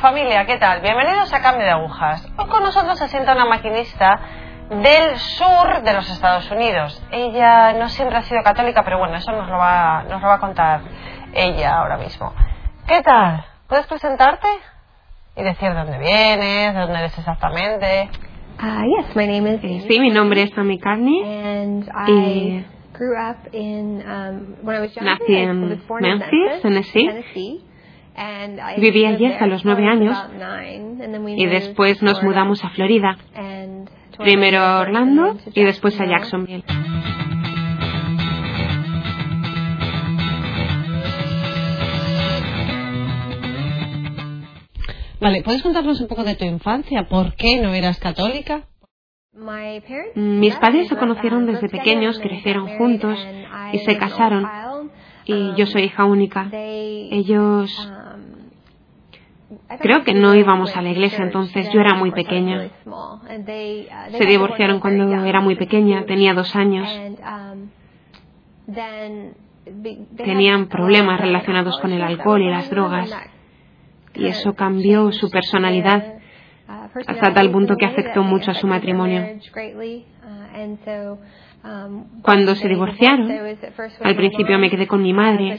[0.00, 0.80] Familia, ¿qué tal?
[0.80, 2.26] Bienvenidos a Cambio de Agujas.
[2.38, 4.18] Hoy con nosotros se sienta una maquinista
[4.70, 7.04] del sur de los Estados Unidos.
[7.10, 10.34] Ella no siempre ha sido católica, pero bueno, eso nos lo va, nos lo va
[10.34, 10.80] a contar
[11.34, 12.32] ella ahora mismo.
[12.86, 13.44] ¿Qué tal?
[13.68, 14.48] ¿Puedes presentarte?
[15.36, 18.08] Y decir dónde vienes, de dónde eres exactamente.
[18.58, 21.22] Uh, yes, my name is Sí, mi nombre es Amy Carney.
[21.22, 25.18] and y I grew up in um, when I was younger.
[25.18, 25.60] Nací en
[26.00, 27.66] Memphis, Tennessee.
[28.76, 30.18] Viví lived allí there hasta los nueve was años.
[30.18, 33.16] about nine, and then we Y moved después to nos Florida, mudamos a Florida.
[34.18, 36.64] Primero a Orlando, Orlando and then to y después a Jacksonville.
[45.20, 47.06] Vale, ¿puedes contarnos un poco de tu infancia?
[47.08, 48.62] ¿Por qué no eras católica?
[49.32, 52.80] My parents Mis met padres se conocieron um, desde pequeños, together, and crecieron they got
[52.80, 54.44] married, juntos and y se casaron.
[54.44, 54.90] only
[55.26, 55.56] Y child.
[55.56, 56.48] yo soy hija única.
[56.50, 57.99] They, Ellos um, thought
[59.78, 62.70] creo que no íbamos a la iglesia, entonces yo era muy pequeña.
[64.12, 66.88] Se divorciaron cuando era muy pequeña, tenía dos años.
[70.16, 73.10] Tenían problemas relacionados con el alcohol y las drogas.
[74.14, 76.14] Y eso cambió su personalidad
[77.06, 79.24] hasta tal punto que afectó mucho a su matrimonio.
[82.22, 83.30] Cuando se divorciaron,
[84.02, 85.58] al principio me quedé con mi madre,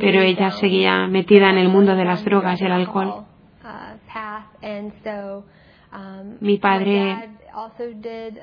[0.00, 3.24] pero ella seguía metida en el mundo de las drogas y el alcohol.
[3.68, 4.47] uh, path, and so, um,
[6.40, 7.38] Mi my padre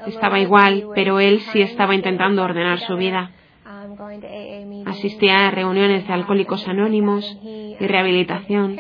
[0.08, 3.32] Estaba igual, pero él sí estaba intentando ordenar su vida.
[3.66, 8.78] um, Asistía a reuniones de and alcohólicos anónimos y um, rehabilitación.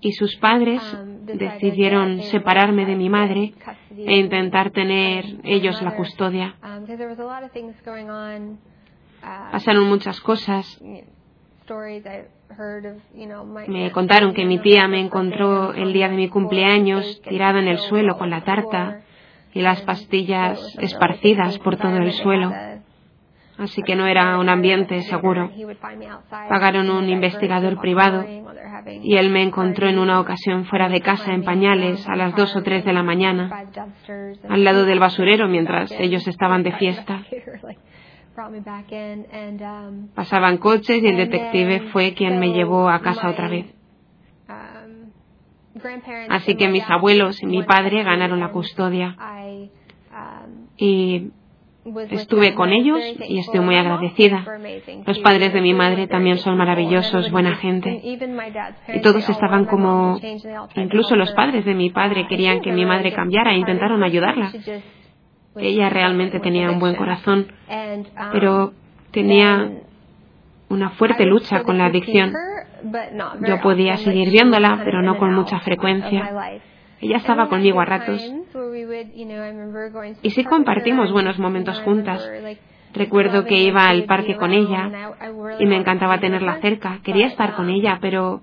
[0.00, 3.54] Y sus padres um, decidieron separarme de mi madre
[3.96, 6.56] e intentar tener ellos la custodia.
[6.62, 8.58] um, because there was a lot of things going on,
[9.22, 10.80] uh, Pasaron muchas cosas.
[13.68, 17.68] Me contaron que mi tía me encontró on el día de mi cumpleaños tirada en
[17.68, 19.00] el suelo con la tarta
[19.52, 22.52] y las pastillas esparcidas por todo el suelo.
[23.56, 25.50] Así que no era un ambiente seguro.
[26.48, 28.24] Pagaron un investigador privado
[29.02, 32.54] y él me encontró en una ocasión fuera de casa en pañales a las dos
[32.56, 33.64] o tres de la mañana,
[34.48, 37.22] al lado del basurero mientras ellos estaban de fiesta.
[40.14, 43.66] Pasaban coches y el detective fue quien me llevó a casa otra vez.
[46.30, 49.16] Así que mis abuelos y mi padre ganaron la custodia
[50.76, 51.30] y
[52.10, 54.44] estuve con ellos y estoy muy agradecida.
[55.06, 58.00] Los padres de mi madre también son maravillosos, buena gente.
[58.02, 60.18] Y todos estaban como...
[60.76, 64.52] Incluso los padres de mi padre querían que mi madre cambiara e intentaron ayudarla.
[65.56, 67.46] Ella realmente tenía un buen corazón,
[68.32, 68.72] pero
[69.10, 69.70] tenía
[70.68, 72.32] una fuerte lucha con la adicción.
[73.46, 76.60] Yo podía seguir viéndola, pero no con mucha frecuencia.
[77.00, 78.22] Ella estaba conmigo a ratos.
[80.22, 82.28] Y sí compartimos buenos momentos juntas.
[82.92, 84.90] Recuerdo que iba al parque con ella
[85.58, 87.00] y me encantaba tenerla cerca.
[87.02, 88.42] Quería estar con ella, pero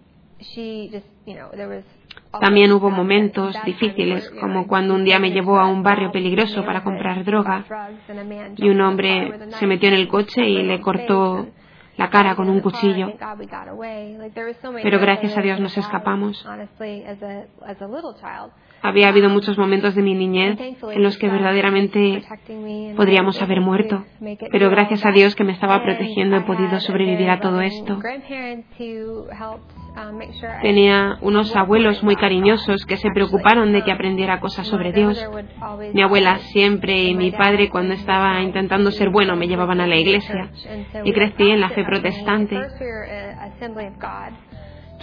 [2.39, 6.83] también hubo momentos difíciles, como cuando un día me llevó a un barrio peligroso para
[6.83, 7.65] comprar droga
[8.57, 11.47] y un hombre se metió en el coche y le cortó
[11.97, 13.13] la cara con un cuchillo.
[14.81, 16.47] Pero gracias a Dios nos escapamos.
[18.83, 22.23] Había habido muchos momentos de mi niñez en los que verdaderamente
[22.95, 24.05] podríamos haber muerto,
[24.51, 27.99] pero gracias a Dios que me estaba protegiendo he podido sobrevivir a todo esto.
[30.61, 35.23] Tenía unos abuelos muy cariñosos que se preocuparon de que aprendiera cosas sobre Dios.
[35.93, 39.97] Mi abuela siempre y mi padre cuando estaba intentando ser bueno me llevaban a la
[39.97, 40.49] iglesia
[41.03, 42.57] y crecí en la fe protestante.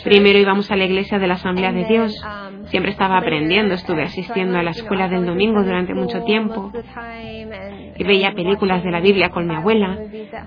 [0.05, 2.23] Primero íbamos a la iglesia de la Asamblea de Dios.
[2.67, 6.71] Siempre estaba aprendiendo, estuve asistiendo a la escuela del domingo durante mucho tiempo
[7.97, 9.99] y veía películas de la Biblia con mi abuela.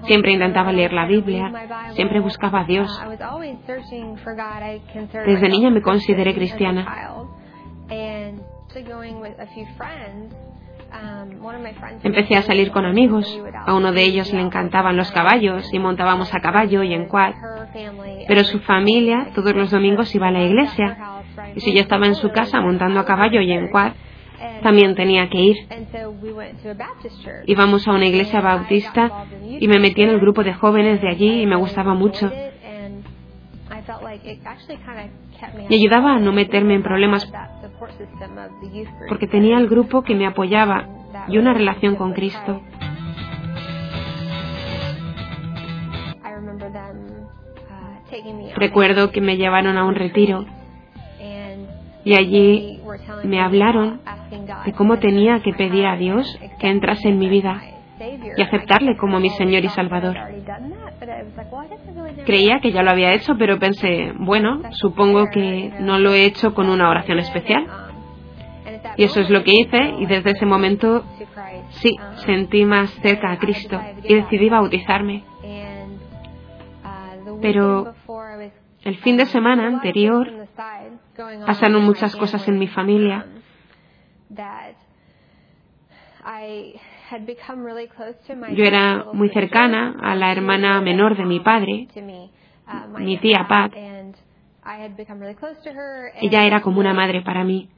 [0.05, 1.51] Siempre intentaba leer la Biblia,
[1.93, 3.01] siempre buscaba a Dios.
[5.25, 7.09] Desde niña me consideré cristiana.
[12.03, 13.25] Empecé a salir con amigos.
[13.65, 17.33] A uno de ellos le encantaban los caballos y montábamos a caballo y en quad.
[18.27, 20.97] Pero su familia todos los domingos iba a la iglesia.
[21.55, 23.93] Y si yo estaba en su casa montando a caballo y en quad,
[24.63, 25.57] también tenía que ir.
[27.45, 29.25] Íbamos a una iglesia bautista
[29.59, 32.31] y me metí en el grupo de jóvenes de allí y me gustaba mucho.
[35.69, 37.31] Y ayudaba a no meterme en problemas
[39.09, 40.87] porque tenía el grupo que me apoyaba
[41.27, 42.61] y una relación con Cristo.
[48.55, 50.45] Recuerdo que me llevaron a un retiro
[52.03, 52.81] Y allí
[53.23, 54.01] me hablaron
[54.65, 57.61] de cómo tenía que pedir a Dios que entrase en mi vida
[58.35, 60.17] y aceptarle como mi Señor y Salvador.
[62.25, 66.53] Creía que ya lo había hecho, pero pensé, bueno, supongo que no lo he hecho
[66.53, 67.67] con una oración especial.
[68.97, 71.03] Y eso es lo que hice y desde ese momento
[71.69, 71.95] sí,
[72.25, 75.23] sentí más cerca a Cristo y decidí bautizarme.
[77.41, 77.93] Pero
[78.83, 80.47] el fin de semana anterior
[81.45, 83.25] pasaron muchas cosas en mi familia.
[88.55, 91.87] Yo era muy cercana a la hermana menor de mi padre,
[92.99, 93.73] mi tía Pat.
[96.21, 97.69] Ella era como una madre para mí.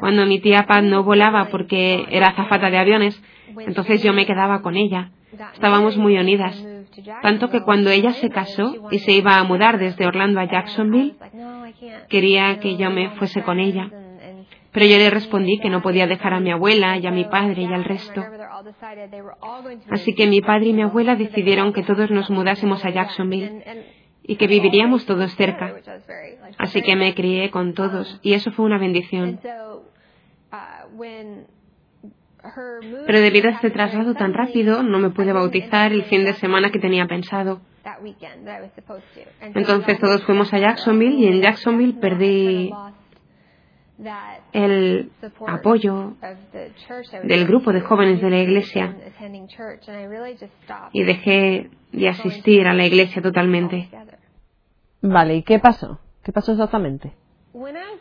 [0.00, 3.22] Cuando mi tía Pat no volaba porque era azafata de aviones,
[3.58, 5.10] entonces yo me quedaba con ella.
[5.52, 6.62] Estábamos muy unidas.
[7.22, 11.14] Tanto que cuando ella se casó y se iba a mudar desde Orlando a Jacksonville,
[12.08, 13.90] quería que yo me fuese con ella.
[14.72, 17.62] Pero yo le respondí que no podía dejar a mi abuela y a mi padre
[17.62, 18.24] y al resto.
[19.90, 23.62] Así que mi padre y mi abuela decidieron que todos nos mudásemos a Jacksonville
[24.22, 25.74] y que viviríamos todos cerca.
[26.58, 29.40] Así que me crié con todos y eso fue una bendición.
[33.06, 36.70] Pero debido a este traslado tan rápido, no me pude bautizar el fin de semana
[36.70, 37.60] que tenía pensado.
[39.40, 42.72] Entonces todos fuimos a Jacksonville y en Jacksonville perdí
[44.52, 45.10] el
[45.46, 46.14] apoyo
[47.22, 48.96] del grupo de jóvenes de la iglesia
[50.92, 53.88] y dejé de asistir a la iglesia totalmente.
[55.00, 56.00] Vale, ¿y qué pasó?
[56.22, 57.12] ¿Qué pasó exactamente?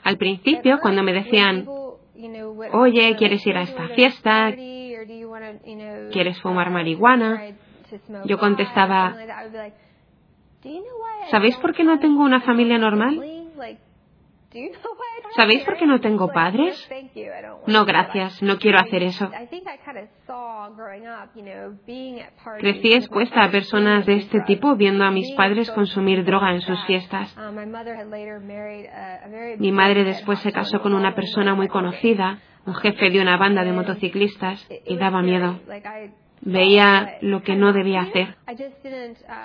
[0.03, 1.68] Al principio, cuando me decían,
[2.74, 4.53] oye, ¿quieres ir a esta fiesta?
[6.12, 7.44] ¿Quieres fumar marihuana?
[8.25, 9.15] Yo contestaba,
[11.30, 13.19] ¿sabéis por qué no tengo una familia normal?
[15.36, 16.89] ¿Sabéis por qué no tengo padres?
[17.68, 19.31] No, gracias, no quiero hacer eso.
[22.59, 26.83] Crecí expuesta a personas de este tipo viendo a mis padres consumir droga en sus
[26.86, 27.36] fiestas.
[29.57, 33.63] Mi madre después se casó con una persona muy conocida, un jefe de una banda
[33.63, 35.59] de motociclistas, y daba miedo.
[36.42, 38.36] Veía lo que no debía hacer.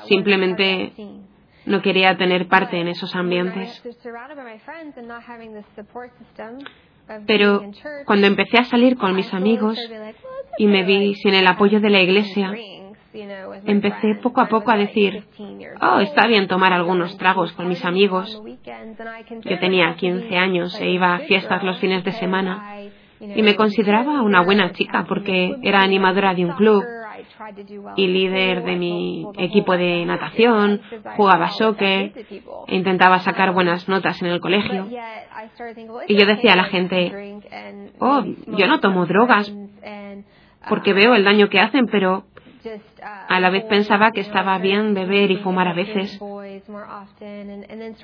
[0.06, 0.93] Simplemente
[1.66, 3.82] no quería tener parte en esos ambientes.
[7.26, 7.62] Pero
[8.04, 9.78] cuando empecé a salir con mis amigos
[10.58, 12.52] y me vi sin el apoyo de la iglesia,
[13.64, 15.24] empecé poco a poco a decir,
[15.80, 18.42] oh, está bien tomar algunos tragos con mis amigos.
[19.44, 22.80] Yo tenía 15 años e iba a fiestas los fines de semana
[23.20, 26.84] y me consideraba una buena chica porque era animadora de un club
[27.96, 30.80] y líder de mi equipo de natación,
[31.16, 32.12] jugaba soccer
[32.68, 34.86] e intentaba sacar buenas notas en el colegio.
[36.08, 37.40] Y yo decía a la gente,
[37.98, 39.52] oh, yo no tomo drogas
[40.68, 42.24] porque veo el daño que hacen, pero
[43.28, 46.18] a la vez pensaba que estaba bien beber y fumar a veces.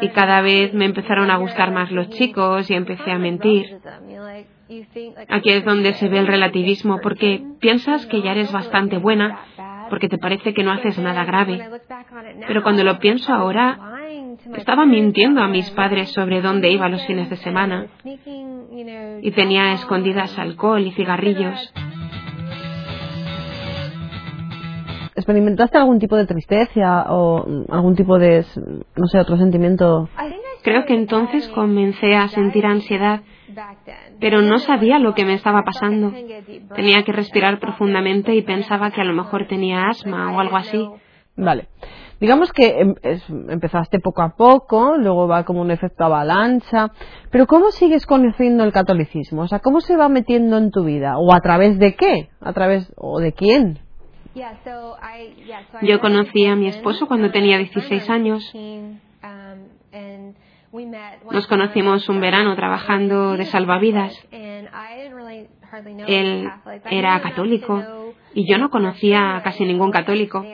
[0.01, 3.81] Y cada vez me empezaron a gustar más los chicos y empecé a mentir.
[5.29, 9.39] Aquí es donde se ve el relativismo, porque piensas que ya eres bastante buena,
[9.91, 11.61] porque te parece que no haces nada grave.
[12.47, 13.79] Pero cuando lo pienso ahora,
[14.57, 17.87] estaba mintiendo a mis padres sobre dónde iba los fines de semana
[19.21, 21.73] y tenía escondidas alcohol y cigarrillos.
[25.23, 28.45] ¿Experimentaste algún tipo de tristeza o algún tipo de,
[28.97, 30.09] no sé, otro sentimiento?
[30.63, 33.23] Creo que entonces comencé a sentir ansiedad
[34.21, 36.13] pero no sabía lo que me estaba pasando.
[36.75, 40.89] Tenía que respirar profundamente y pensaba que a lo mejor tenía asma o algo así.
[41.37, 41.69] Vale.
[42.21, 42.95] Digamos que em,
[43.49, 46.93] empezaste poco a poco, luego va como un efecto avalancha,
[47.33, 49.43] pero ¿cómo sigues conociendo el catolicismo?
[49.43, 51.19] O sea, ¿cómo se va metiendo en tu vida?
[51.19, 52.29] ¿O a través de qué?
[52.41, 53.81] ¿A través o de quién?
[55.83, 58.53] Yo conocí a mi esposo cuando tenía 16 años.
[61.31, 64.27] Nos conocimos un verano trabajando de salvavidas.
[66.07, 66.51] Él
[66.91, 67.83] era católico
[68.35, 70.45] y yo no conocía a casi ningún católico.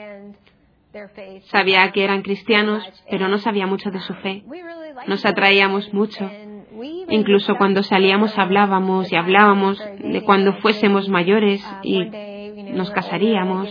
[1.43, 4.43] Sabía que eran cristianos, pero no sabía mucho de su fe.
[5.07, 6.29] Nos atraíamos mucho.
[7.09, 12.09] Incluso cuando salíamos hablábamos y hablábamos de cuando fuésemos mayores y
[12.73, 13.69] nos casaríamos.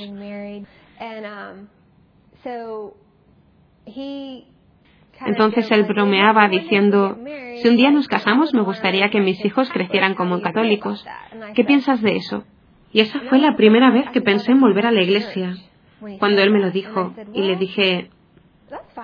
[5.27, 7.19] Entonces él bromeaba diciendo,
[7.57, 11.05] si un día nos casamos me gustaría que mis hijos crecieran como católicos.
[11.55, 12.45] ¿Qué piensas de eso?
[12.93, 15.57] Y esa fue la primera vez que pensé en volver a la iglesia,
[16.19, 18.11] cuando él me lo dijo, y le dije,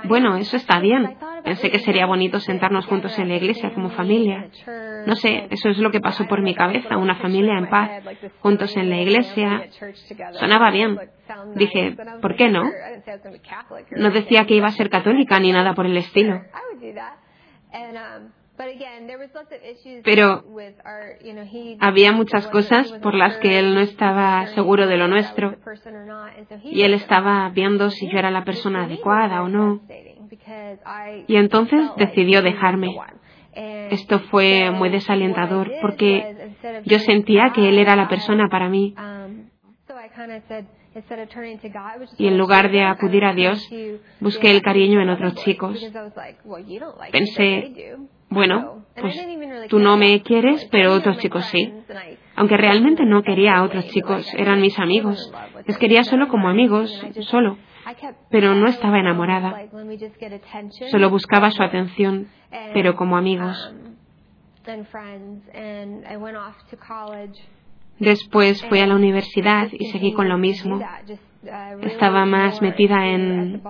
[0.05, 1.17] Bueno, eso está bien.
[1.45, 4.49] Pensé que sería bonito sentarnos juntos en la iglesia como familia.
[5.07, 7.91] No sé, eso es lo que pasó por mi cabeza, una familia en paz,
[8.41, 9.69] juntos en la iglesia.
[10.33, 10.99] Sonaba bien.
[11.55, 12.71] Dije, ¿por qué no?
[13.93, 16.43] No decía que iba a ser católica ni nada por el estilo.
[20.05, 20.45] Pero
[21.81, 25.57] había muchas cosas por las que él no estaba seguro de lo nuestro
[26.65, 29.81] y él estaba viendo si yo era la persona adecuada o no.
[31.27, 32.97] Y entonces decidió dejarme.
[33.55, 38.95] Esto fue muy desalentador porque yo sentía que él era la persona para mí.
[42.19, 43.69] Y en lugar de acudir a Dios,
[44.21, 45.81] busqué el cariño en otros chicos.
[47.11, 47.97] Pensé,
[48.35, 49.17] bueno, pues
[49.69, 51.73] tú no me quieres, pero otros chicos sí.
[52.37, 55.33] Aunque realmente no quería a otros chicos, eran mis amigos.
[55.67, 57.57] Les quería solo como amigos, solo.
[58.31, 59.69] Pero no estaba enamorada.
[60.91, 62.29] Solo buscaba su atención,
[62.73, 63.75] pero como amigos.
[67.99, 70.81] Después fui a la universidad y seguí con lo mismo.
[71.83, 73.63] Estaba más metida en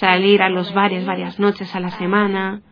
[0.00, 2.62] salir a los bares varias noches a la semana,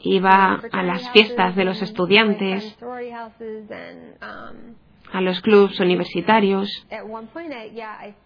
[0.00, 2.78] Iba a las fiestas de los estudiantes,
[5.12, 6.86] a los clubs universitarios.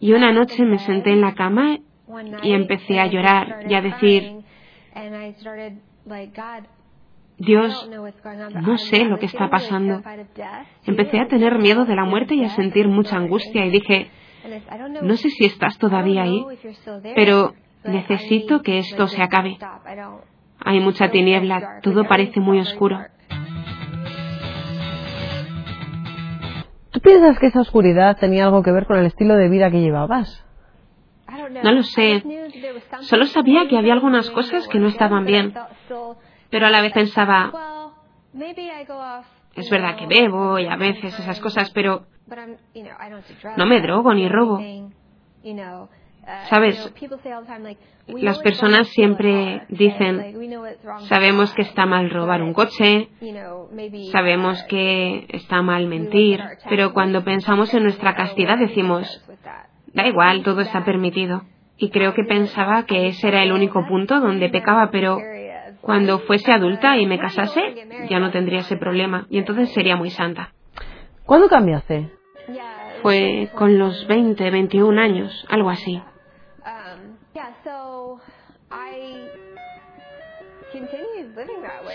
[0.00, 1.78] Y una noche me senté en la cama
[2.42, 4.42] y empecé a llorar y a decir,
[7.38, 7.90] Dios,
[8.62, 10.02] no sé lo que está pasando.
[10.86, 14.10] Empecé a tener miedo de la muerte y a sentir mucha angustia y dije,
[15.02, 16.44] no sé si estás todavía ahí,
[17.14, 19.58] pero Necesito que esto se acabe.
[20.62, 22.98] Hay mucha tiniebla, todo parece muy oscuro.
[26.90, 29.80] ¿Tú piensas que esa oscuridad tenía algo que ver con el estilo de vida que
[29.80, 30.44] llevabas?
[31.62, 32.22] No lo sé.
[33.00, 35.54] Solo sabía que había algunas cosas que no estaban bien.
[36.50, 37.52] Pero a la vez pensaba,
[39.54, 42.06] es verdad que bebo y a veces esas cosas, pero
[43.56, 44.60] no me drogo ni robo.
[46.48, 46.92] Sabes,
[48.06, 50.34] las personas siempre dicen,
[51.08, 53.08] sabemos que está mal robar un coche,
[54.12, 59.24] sabemos que está mal mentir, pero cuando pensamos en nuestra castidad decimos,
[59.92, 61.42] da igual, todo está permitido.
[61.76, 65.18] Y creo que pensaba que ese era el único punto donde pecaba, pero
[65.80, 69.26] cuando fuese adulta y me casase, ya no tendría ese problema.
[69.30, 70.52] Y entonces sería muy santa.
[71.24, 72.10] ¿Cuándo cambiaste?
[73.02, 76.02] Fue con los 20, 21 años, algo así.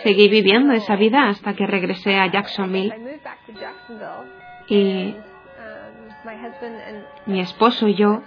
[0.04, 3.20] Seguí viviendo esa vida hasta que regresé a Jacksonville.
[4.68, 5.16] Y
[7.28, 8.22] mi esposo y yo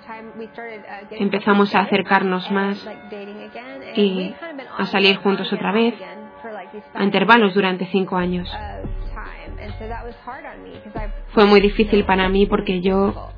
[1.11, 2.89] empezamos a acercarnos más
[3.95, 4.35] y
[4.77, 5.95] a salir juntos otra vez
[6.95, 8.51] a intervalos durante cinco años.
[11.31, 13.31] Fue muy difícil para mí porque yo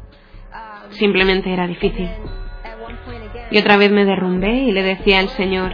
[0.91, 2.09] simplemente era difícil.
[3.51, 5.73] Y otra vez me derrumbé y le decía al Señor,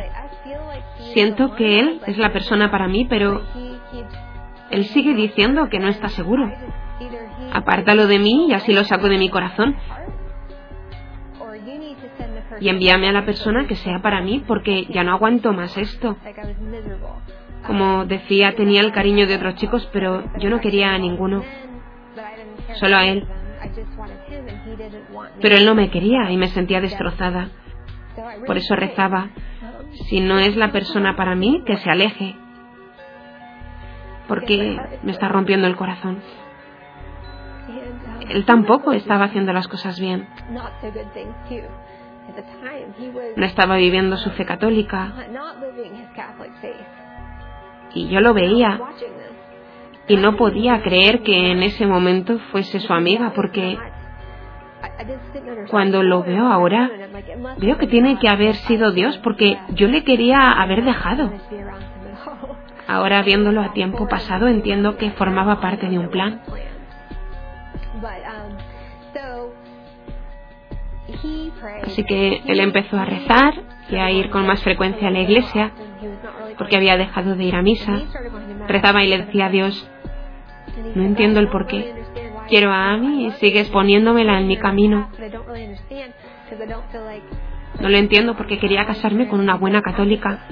[1.12, 3.42] siento que Él es la persona para mí, pero
[4.71, 6.50] Él sigue diciendo que no está seguro.
[7.52, 9.76] Apártalo de mí y así lo saco de mi corazón.
[12.61, 16.16] Y envíame a la persona que sea para mí porque ya no aguanto más esto.
[17.66, 21.42] Como decía, tenía el cariño de otros chicos, pero yo no quería a ninguno.
[22.75, 23.26] Solo a él.
[25.40, 27.49] Pero él no me quería y me sentía destrozada.
[28.46, 29.30] Por eso rezaba,
[30.08, 32.37] si no es la persona para mí, que se aleje,
[34.28, 36.20] porque me está rompiendo el corazón.
[38.28, 40.26] Él tampoco estaba haciendo las cosas bien.
[43.37, 45.12] No estaba viviendo su fe católica.
[47.94, 48.80] Y yo lo veía.
[50.08, 53.78] Y no podía creer que en ese momento fuese su amiga porque
[55.71, 56.90] cuando lo veo ahora,
[57.59, 61.30] veo que tiene que haber sido Dios porque yo le quería haber dejado.
[62.88, 66.40] Ahora viéndolo a tiempo pasado entiendo que formaba parte de un plan.
[71.85, 73.54] Así que él empezó a rezar
[73.88, 75.73] y a ir con más frecuencia a la iglesia
[76.59, 78.00] porque había dejado de ir a misa.
[78.68, 79.88] Rezaba y le decía a Dios,
[80.95, 81.92] no entiendo el por qué,
[82.48, 85.10] quiero a Amy y sigues poniéndomela en mi camino.
[87.80, 90.46] No lo entiendo porque quería casarme con una buena católica.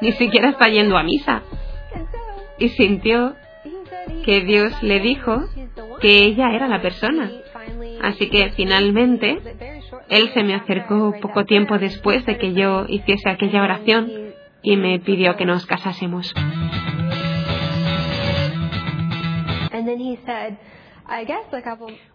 [0.00, 1.42] Ni siquiera está yendo a misa.
[2.58, 3.34] Y sintió
[4.24, 5.44] que Dios le dijo
[6.00, 7.30] que ella era la persona.
[8.02, 9.38] Así que finalmente
[10.08, 14.10] Él se me acercó poco tiempo después de que yo hiciese aquella oración
[14.62, 16.32] y me pidió que nos casásemos.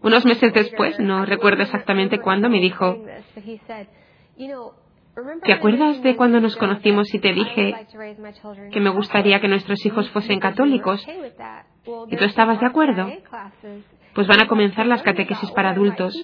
[0.01, 2.97] Unos meses después, no recuerdo exactamente cuándo, me dijo,
[5.43, 7.75] ¿te acuerdas de cuando nos conocimos y te dije
[8.71, 11.05] que me gustaría que nuestros hijos fuesen católicos?
[12.07, 13.11] ¿Y tú estabas de acuerdo?
[14.13, 16.15] Pues van a comenzar las catequesis para adultos.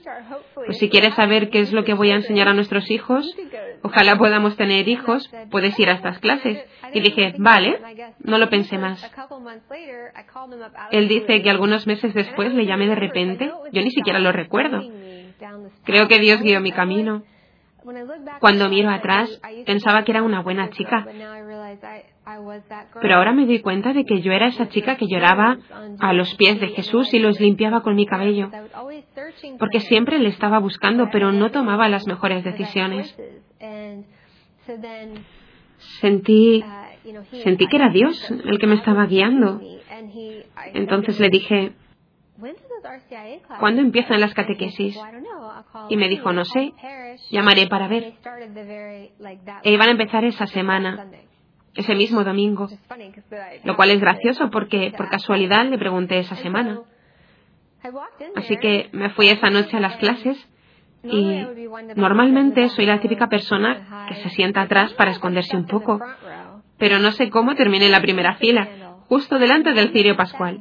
[0.53, 3.35] Pues si quieres saber qué es lo que voy a enseñar a nuestros hijos,
[3.81, 6.63] ojalá podamos tener hijos, puedes ir a estas clases.
[6.93, 7.79] Y dije, vale,
[8.19, 9.03] no lo pensé más.
[10.91, 14.81] Él dice que algunos meses después le llamé de repente, yo ni siquiera lo recuerdo.
[15.83, 17.23] Creo que Dios guió mi camino.
[18.39, 21.07] Cuando miro atrás, pensaba que era una buena chica.
[23.01, 25.57] Pero ahora me doy cuenta de que yo era esa chica que lloraba
[25.99, 28.49] a los pies de Jesús y los limpiaba con mi cabello.
[29.57, 33.17] Porque siempre le estaba buscando, pero no tomaba las mejores decisiones.
[36.01, 36.63] Sentí,
[37.43, 39.61] sentí que era Dios el que me estaba guiando.
[40.73, 41.71] Entonces le dije,
[43.59, 44.99] ¿cuándo empiezan las catequesis?
[45.89, 46.73] Y me dijo, no sé,
[47.31, 48.13] llamaré para ver.
[49.63, 51.07] E iban a empezar esa semana,
[51.79, 52.67] ese mismo domingo,
[53.63, 56.81] lo cual es gracioso porque por casualidad le pregunté esa semana.
[58.35, 60.37] Así que me fui esa noche a las clases
[61.03, 61.41] y
[61.95, 66.01] normalmente soy la típica persona que se sienta atrás para esconderse un poco,
[66.77, 68.67] pero no sé cómo terminé en la primera fila,
[69.07, 70.59] justo delante del cirio pascual.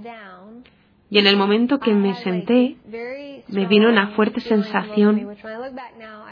[1.10, 2.76] Y en el momento que me senté,
[3.48, 5.34] me vino una fuerte sensación.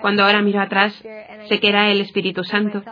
[0.01, 0.93] Cuando ahora miro atrás,
[1.49, 2.85] sé que era el Espíritu Santo.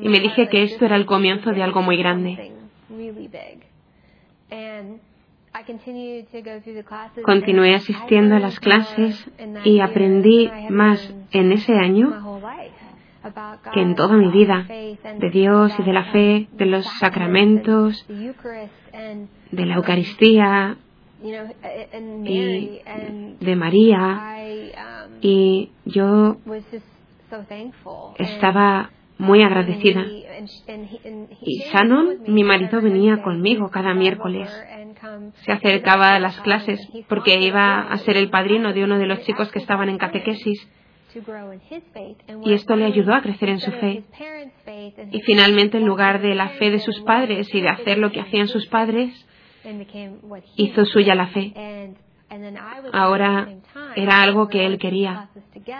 [0.00, 2.52] Y me dije que esto era el comienzo de algo muy grande.
[7.24, 9.30] Continué asistiendo a las clases
[9.64, 12.50] y aprendí más en ese año
[13.72, 19.66] que en toda mi vida, de Dios y de la fe, de los sacramentos, de
[19.66, 20.76] la Eucaristía
[21.22, 22.80] y
[23.40, 24.36] de María.
[25.20, 26.36] Y yo
[28.18, 30.04] estaba muy agradecida.
[31.40, 34.50] Y Shannon, mi marido, venía conmigo cada miércoles.
[35.44, 39.20] Se acercaba a las clases porque iba a ser el padrino de uno de los
[39.22, 40.68] chicos que estaban en catequesis.
[42.44, 44.04] Y esto le ayudó a crecer en su fe.
[45.10, 48.20] Y finalmente, en lugar de la fe de sus padres y de hacer lo que
[48.20, 49.14] hacían sus padres,
[50.56, 51.94] hizo suya la fe.
[52.92, 53.48] Ahora
[53.94, 55.28] era algo que él quería.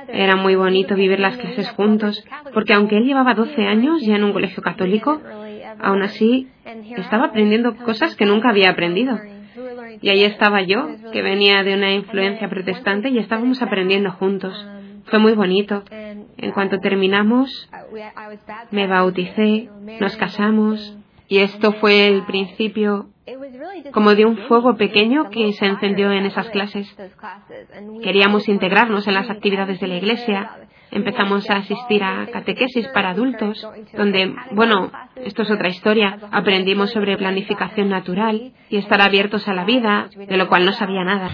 [0.08, 4.24] Era muy bonito vivir las clases juntos, porque aunque él llevaba 12 años ya en
[4.24, 5.20] un colegio católico,
[5.80, 6.48] aún así
[6.96, 9.18] estaba aprendiendo cosas que nunca había aprendido.
[10.00, 14.66] Y ahí estaba yo, que venía de una influencia protestante, y estábamos aprendiendo juntos.
[15.04, 15.84] Fue muy bonito.
[15.90, 17.70] En cuanto terminamos,
[18.70, 19.68] me bauticé,
[20.00, 20.96] nos casamos,
[21.28, 23.08] y esto fue el principio
[23.92, 26.86] como de un fuego pequeño que se encendió en esas clases.
[28.02, 30.50] Queríamos integrarnos en las actividades de la iglesia.
[30.90, 37.16] Empezamos a asistir a catequesis para adultos, donde, bueno, esto es otra historia, aprendimos sobre
[37.16, 41.30] planificación natural y estar abiertos a la vida, de lo cual no sabía nada.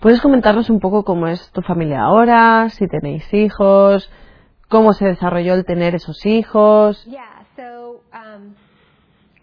[0.00, 4.10] ¿Puedes comentarnos un poco cómo es tu familia ahora, si tenéis hijos,
[4.68, 7.06] cómo se desarrolló el tener esos hijos?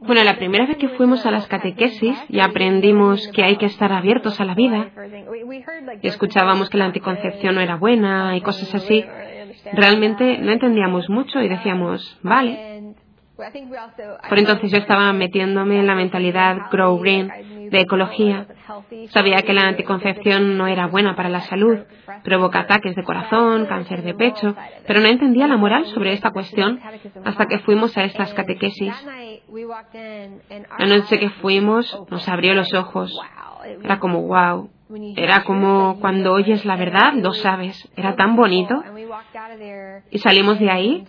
[0.01, 3.91] Bueno, la primera vez que fuimos a las catequesis y aprendimos que hay que estar
[3.91, 4.89] abiertos a la vida,
[6.01, 9.03] y escuchábamos que la anticoncepción no era buena y cosas así,
[9.73, 12.95] realmente no entendíamos mucho y decíamos, vale.
[14.29, 17.29] Por entonces yo estaba metiéndome en la mentalidad Grow Green
[17.69, 18.47] de ecología.
[19.10, 21.79] Sabía que la anticoncepción no era buena para la salud,
[22.23, 24.55] provoca ataques de corazón, cáncer de pecho,
[24.88, 26.79] pero no entendía la moral sobre esta cuestión
[27.25, 28.93] hasta que fuimos a estas catequesis.
[30.77, 33.17] La noche que fuimos nos abrió los ojos.
[33.84, 34.69] Era como wow.
[35.15, 37.89] Era como cuando oyes la verdad, lo sabes.
[37.95, 38.82] Era tan bonito.
[40.10, 41.05] Y salimos de ahí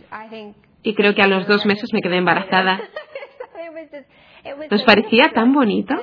[0.82, 2.80] y creo que a los dos meses me quedé embarazada.
[4.70, 5.94] Nos parecía tan bonito.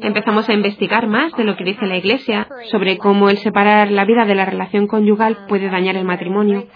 [0.00, 4.04] Empezamos a investigar más de lo que dice la Iglesia sobre cómo el separar la
[4.04, 6.68] vida de la relación conyugal puede dañar el matrimonio.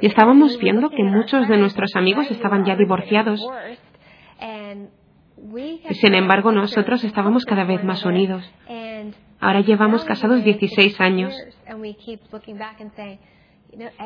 [0.00, 3.40] Y estábamos viendo que muchos de nuestros amigos estaban ya divorciados.
[5.92, 8.50] Sin embargo, nosotros estábamos cada vez más unidos.
[9.40, 11.34] Ahora llevamos casados 16 años.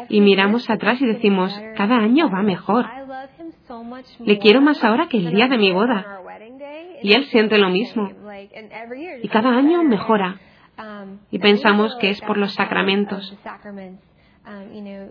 [0.09, 2.87] Y miramos atrás y decimos, cada año va mejor.
[4.20, 6.20] Le quiero más ahora que el día de mi boda.
[7.03, 8.11] Y él siente lo mismo.
[9.22, 10.40] Y cada año mejora.
[11.31, 13.37] Y pensamos que es por los sacramentos,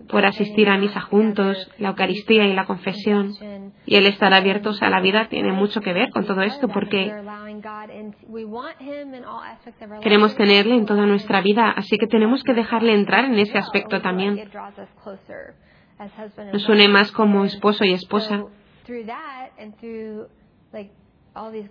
[0.08, 3.32] por asistir a misa juntos, la Eucaristía y la confesión.
[3.86, 7.12] Y el estar abiertos a la vida tiene mucho que ver con todo esto porque
[10.00, 14.00] queremos tenerle en toda nuestra vida, así que tenemos que dejarle entrar en ese aspecto
[14.00, 14.50] también.
[16.52, 18.44] Nos une más como esposo y esposa.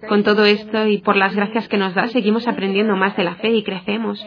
[0.08, 3.36] Con todo esto y por las gracias que nos da, seguimos aprendiendo más de la
[3.36, 4.24] fe y crecemos.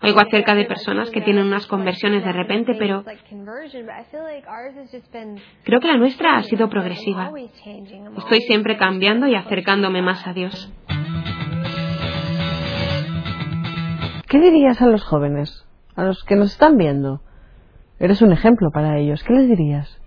[0.00, 3.04] Oigo acerca de personas que tienen unas conversiones de repente, pero
[5.64, 7.32] creo que la nuestra ha sido progresiva.
[8.16, 10.72] Estoy siempre cambiando y acercándome más a Dios.
[14.28, 17.22] ¿Qué dirías a los jóvenes, a los que nos están viendo?
[17.98, 19.24] Eres un ejemplo para ellos.
[19.24, 20.00] ¿Qué les dirías?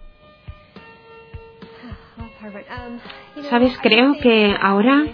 [3.49, 5.07] Sabes, creo que ahora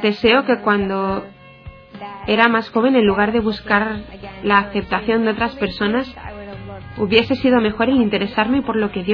[0.00, 1.24] deseo que cuando
[2.26, 4.00] era más joven, en lugar de buscar
[4.42, 6.12] la aceptación de otras personas,
[6.96, 9.10] hubiese sido mejor el interesarme por lo que Dios